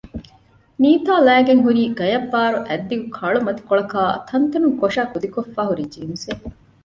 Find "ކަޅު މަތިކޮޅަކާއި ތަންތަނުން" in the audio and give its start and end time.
3.17-4.75